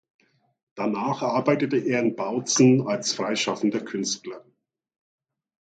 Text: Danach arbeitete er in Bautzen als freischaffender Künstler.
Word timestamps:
Danach 0.73 1.21
arbeitete 1.21 1.77
er 1.77 1.99
in 2.01 2.15
Bautzen 2.15 2.87
als 2.87 3.13
freischaffender 3.13 3.81
Künstler. 3.81 4.43